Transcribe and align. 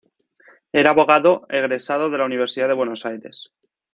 Era 0.73 0.89
abogado 0.91 1.45
egresado 1.47 2.09
de 2.09 2.17
la 2.17 2.25
Universidad 2.25 2.67
de 2.67 2.73
Buenos 2.73 3.05
Aires. 3.05 3.53